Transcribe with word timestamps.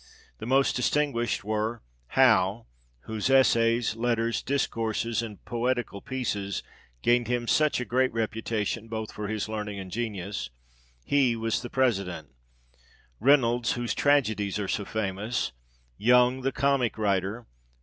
The 0.39 0.47
most 0.47 0.75
dis 0.77 0.89
tinguished 0.89 1.43
were, 1.43 1.83
How, 2.17 2.65
whose 3.01 3.29
essays, 3.29 3.95
letters, 3.95 4.41
discourses, 4.41 5.21
and 5.21 5.45
poetical 5.45 6.01
pieces, 6.01 6.63
gained 7.03 7.27
him 7.27 7.47
such 7.47 7.79
a 7.79 7.85
great 7.85 8.11
reputation 8.11 8.87
both 8.87 9.11
for 9.11 9.27
his 9.27 9.47
learning 9.47 9.77
and 9.79 9.91
genius; 9.91 10.49
he 11.05 11.35
was 11.35 11.61
the 11.61 11.69
president. 11.69 12.29
Reynolds, 13.19 13.73
whose 13.73 13.93
tragedies 13.93 14.57
are 14.57 14.67
so 14.67 14.85
famous. 14.85 15.51
Young, 15.99 16.41
the 16.41 16.51
comic 16.51 16.97
writer. 16.97 17.45